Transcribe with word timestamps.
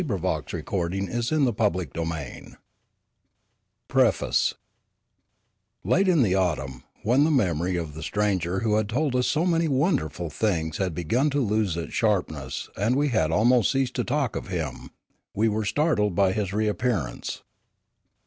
—The 0.01 0.15
Last 0.15 0.45
Fught 0.49 0.49
694 0.49 0.85
Epilogue 1.13 1.93
707 1.93 2.55
289 2.57 2.57
PREFACE 3.87 4.53
LATE 5.83 6.07
in 6.07 6.23
the 6.23 6.33
autumn, 6.33 6.83
when 7.03 7.23
the 7.23 7.29
memory 7.29 7.75
of 7.75 7.93
the 7.93 8.01
stranger 8.01 8.61
who 8.61 8.77
had 8.77 8.89
told 8.89 9.15
us 9.15 9.27
so 9.27 9.45
many 9.45 9.67
wonderful 9.67 10.31
things 10.31 10.77
had 10.77 10.95
begun 10.95 11.29
to 11.29 11.39
lose 11.39 11.77
its 11.77 11.93
sharpness 11.93 12.67
and 12.75 12.95
we 12.95 13.09
had 13.09 13.29
almost 13.29 13.69
ceased 13.73 13.93
to 13.95 14.03
talk 14.03 14.35
of 14.35 14.47
him, 14.47 14.89
we 15.35 15.47
were 15.47 15.63
startled 15.63 16.15
by 16.15 16.31
his 16.31 16.51
re 16.51 16.67
appearance. 16.67 17.43